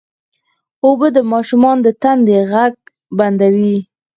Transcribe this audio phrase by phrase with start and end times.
[0.85, 2.73] اوبه د ماشوم د تندې غږ
[3.17, 3.75] بندوي